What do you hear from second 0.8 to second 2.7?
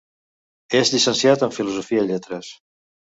llicenciat en filosofia i lletres.